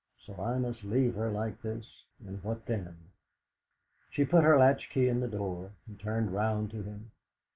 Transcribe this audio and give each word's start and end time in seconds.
o 0.27 0.41
I 0.43 0.57
must 0.57 0.83
leave 0.83 1.13
her 1.13 1.29
like 1.29 1.61
this, 1.61 2.05
and 2.25 2.43
what 2.43 2.65
then?' 2.65 3.11
She 4.09 4.25
put 4.25 4.43
her 4.43 4.57
latch 4.57 4.89
key 4.89 5.07
in 5.07 5.19
the 5.19 5.27
door, 5.27 5.73
and 5.85 5.99
turned 5.99 6.31
round 6.33 6.71
to 6.71 6.81
him. 6.81 7.11